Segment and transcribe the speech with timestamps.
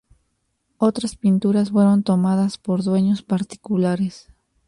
[0.79, 4.29] Otras pinturas fueron tomadas por dueños particulares.